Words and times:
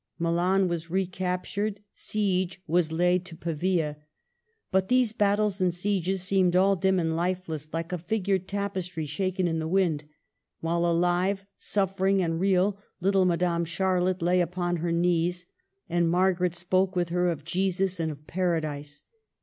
Milan 0.17 0.67
was 0.67 0.89
recaptured. 0.89 1.81
SEQUELS. 1.93 2.53
77 2.63 2.81
siege 2.81 2.91
laid 2.91 3.23
to 3.23 3.35
Pavia. 3.35 3.97
But 4.71 4.87
these 4.87 5.13
battles 5.13 5.61
and 5.61 5.71
sieges 5.71 6.23
seemed 6.23 6.55
all 6.55 6.75
dim 6.75 6.97
and 6.97 7.15
lifeless, 7.15 7.69
like 7.71 7.91
a 7.93 7.99
figured 7.99 8.47
tapes 8.47 8.87
try 8.87 9.05
shaken 9.05 9.47
in 9.47 9.59
the 9.59 9.67
wind; 9.67 10.05
while, 10.59 10.87
alive, 10.87 11.45
suffering 11.59 12.19
and 12.19 12.39
real, 12.39 12.79
little 12.99 13.25
Madame 13.25 13.63
Charlotte 13.63 14.23
lay 14.23 14.41
upon 14.41 14.77
her 14.77 14.91
knees, 14.91 15.45
and 15.87 16.09
Margaret 16.09 16.55
spoke 16.55 16.95
with 16.95 17.09
her 17.09 17.29
of 17.29 17.45
Jesus 17.45 17.99
and 17.99 18.11
of 18.11 18.25
Paradise. 18.25 19.03